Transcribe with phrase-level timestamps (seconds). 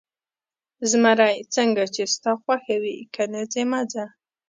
[0.91, 4.05] زمري: څنګه چې ستا خوښه وي، که نه ځې، مه ځه.